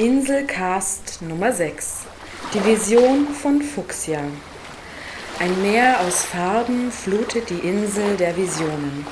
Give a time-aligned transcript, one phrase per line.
[0.00, 2.04] Inselcast Nummer 6
[2.54, 4.20] Die Vision von Fuchsia
[5.40, 9.04] Ein Meer aus Farben flutet die Insel der Visionen.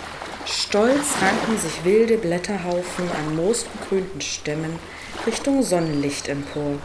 [0.45, 4.79] Stolz ranken sich wilde Blätterhaufen an moosbegrünten Stämmen
[5.27, 6.79] Richtung Sonnenlicht empor.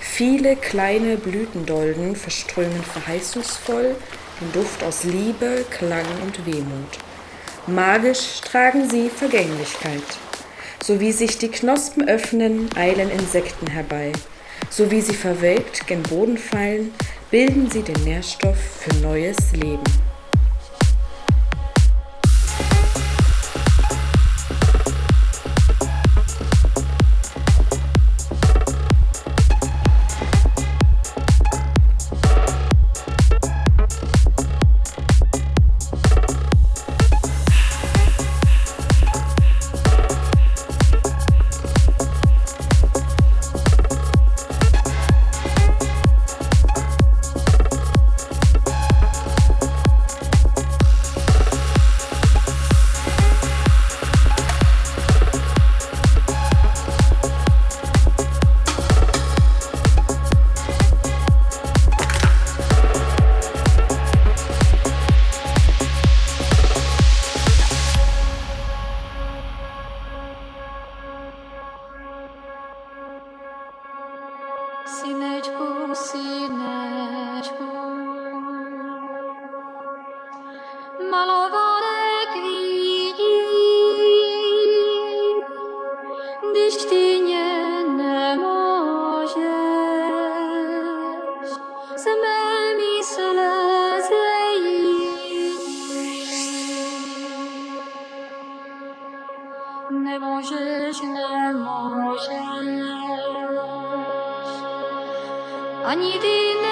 [0.00, 3.94] Viele kleine Blütendolden verströmen verheißungsvoll
[4.40, 6.98] den Duft aus Liebe, Klang und Wehmut.
[7.66, 10.27] Magisch tragen sie Vergänglichkeit.
[10.88, 14.10] So wie sich die Knospen öffnen, eilen Insekten herbei.
[14.70, 16.92] So wie sie verwelkt gen Boden fallen,
[17.30, 19.84] bilden sie den Nährstoff für neues Leben.
[105.88, 106.67] Ani dine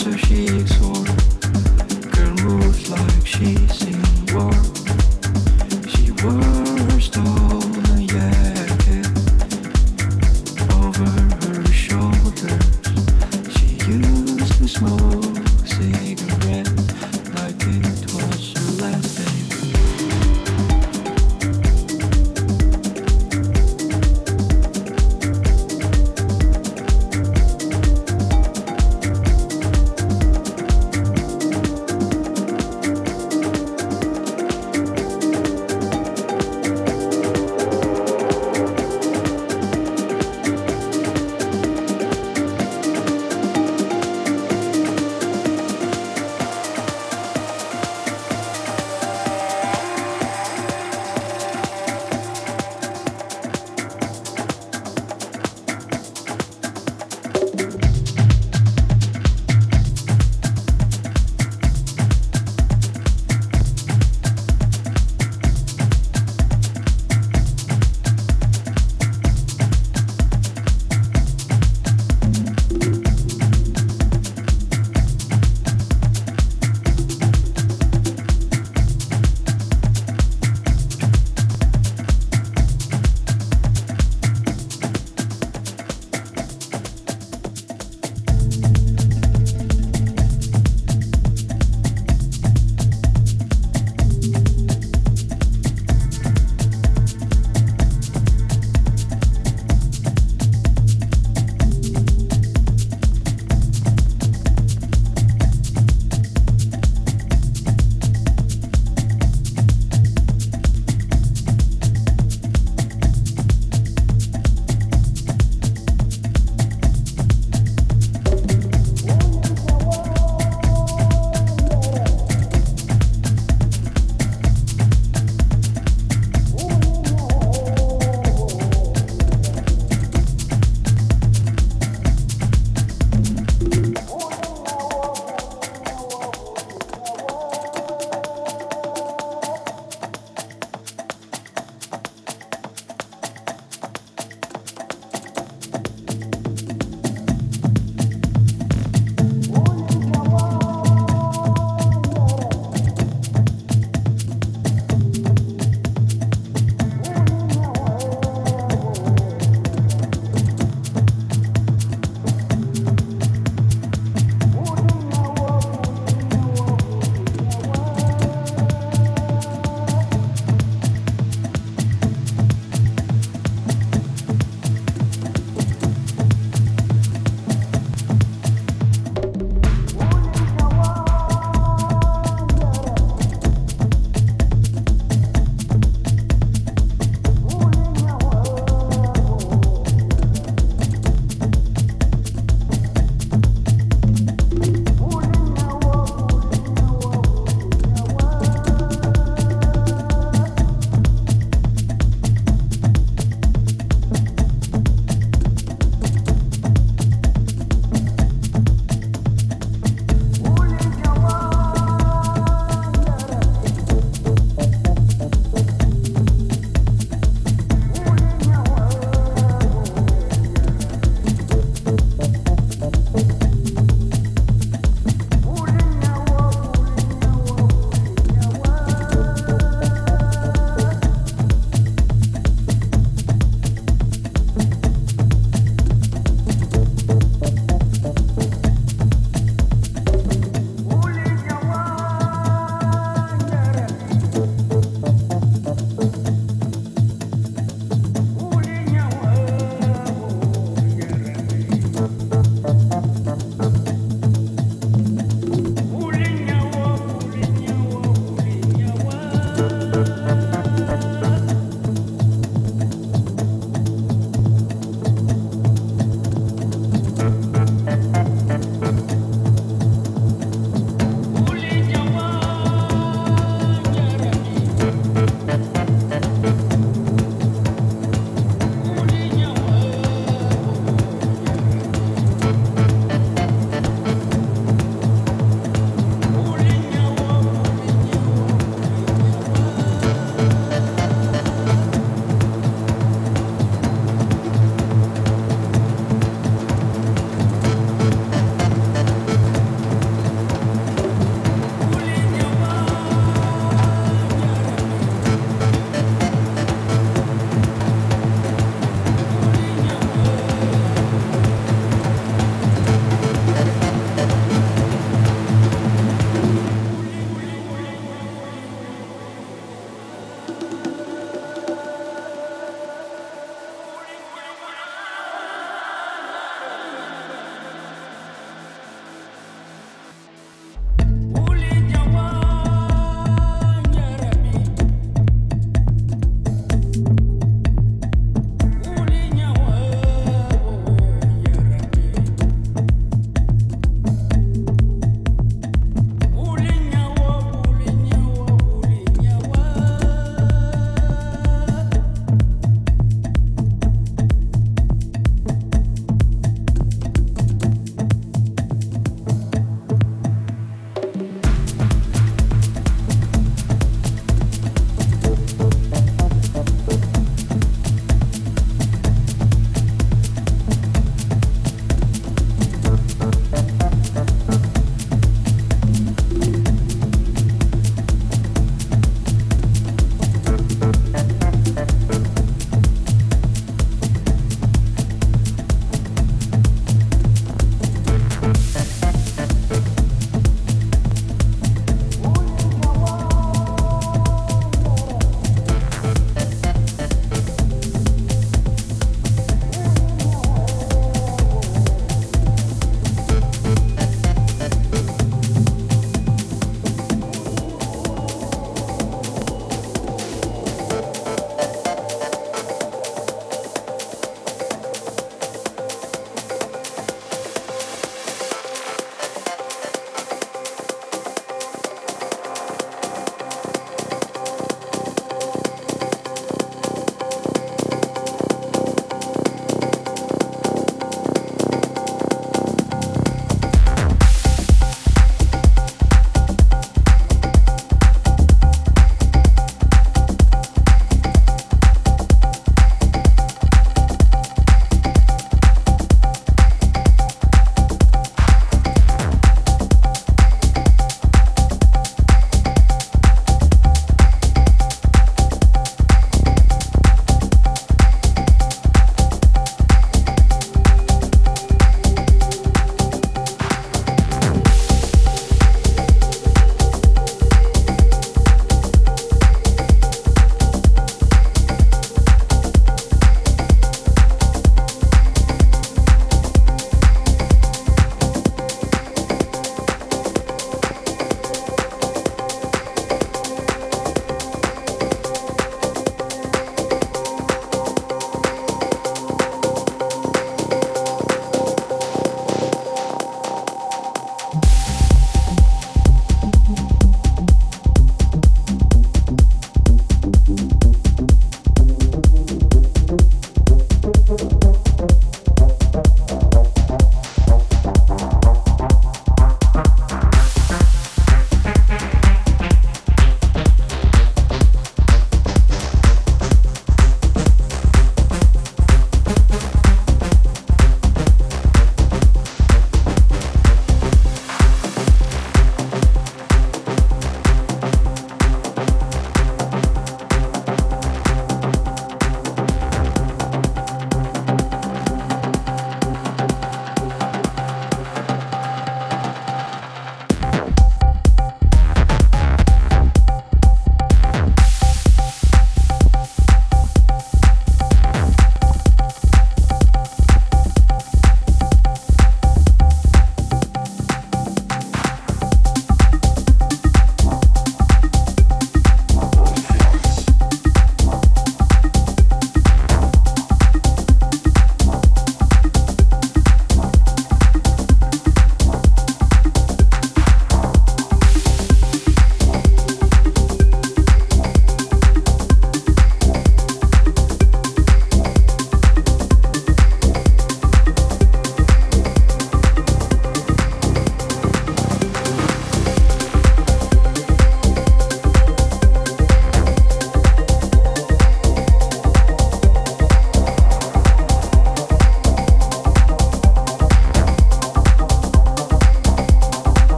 [0.00, 1.09] So sushi, sushi.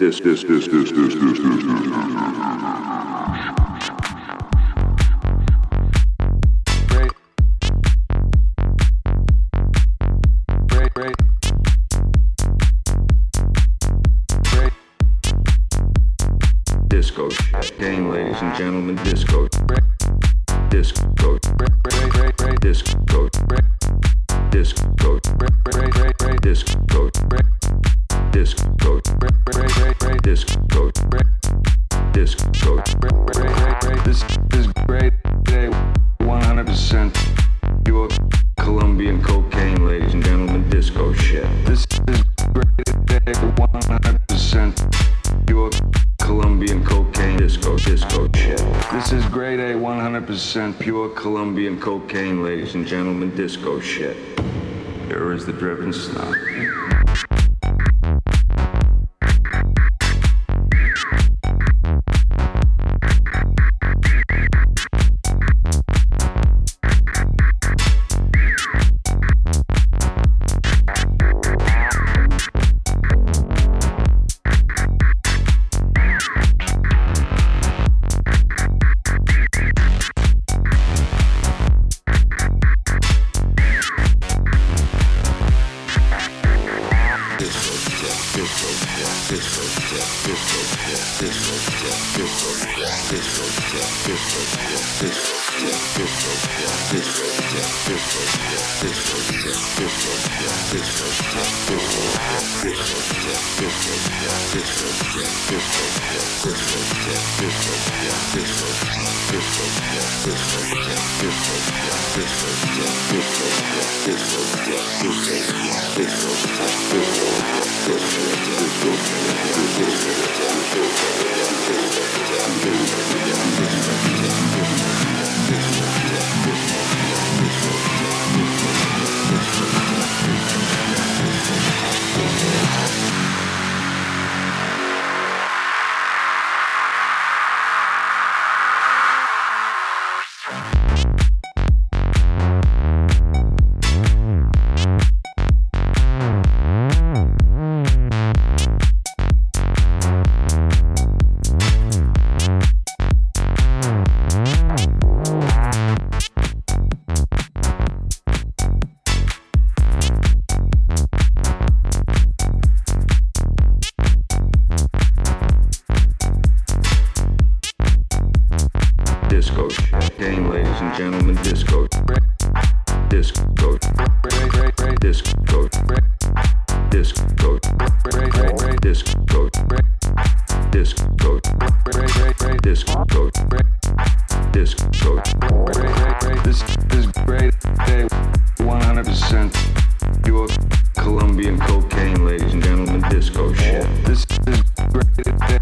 [0.00, 2.40] this this this this this this this this
[16.88, 17.28] Disco
[17.78, 18.96] game, ladies and gentlemen.
[51.20, 54.16] Colombian cocaine, ladies and gentlemen, disco shit.
[55.06, 56.34] Here is the driven snot.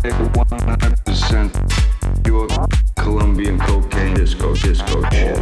[0.02, 2.46] 100% your
[2.96, 5.36] Colombian cocaine disco, disco shit.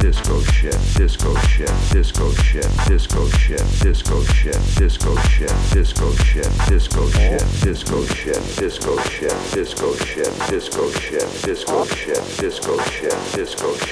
[0.00, 7.10] Disco shit, disco shit, disco shit, disco shit, disco shit, disco shit, disco shit, disco
[7.10, 13.91] shit, disco shit, disco shit, disco shit, disco shit, disco shit, disco shit, disco shit.